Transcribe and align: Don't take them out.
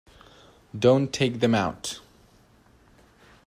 Don't 0.75 1.13
take 1.13 1.41
them 1.41 1.53
out. 1.53 1.99